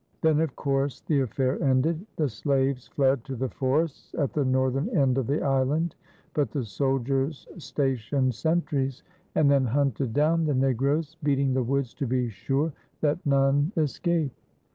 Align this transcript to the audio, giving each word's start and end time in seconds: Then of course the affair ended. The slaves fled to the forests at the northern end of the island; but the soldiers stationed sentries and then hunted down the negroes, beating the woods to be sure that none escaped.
Then 0.21 0.39
of 0.39 0.55
course 0.55 1.01
the 1.01 1.19
affair 1.19 1.61
ended. 1.61 2.03
The 2.15 2.27
slaves 2.27 2.87
fled 2.87 3.23
to 3.25 3.35
the 3.35 3.49
forests 3.49 4.15
at 4.17 4.33
the 4.33 4.43
northern 4.43 4.89
end 4.97 5.19
of 5.19 5.27
the 5.27 5.43
island; 5.43 5.93
but 6.33 6.49
the 6.49 6.65
soldiers 6.65 7.47
stationed 7.59 8.33
sentries 8.33 9.03
and 9.35 9.51
then 9.51 9.65
hunted 9.65 10.11
down 10.11 10.45
the 10.45 10.55
negroes, 10.55 11.17
beating 11.21 11.53
the 11.53 11.61
woods 11.61 11.93
to 11.93 12.07
be 12.07 12.29
sure 12.31 12.73
that 13.01 13.23
none 13.27 13.73
escaped. 13.77 14.39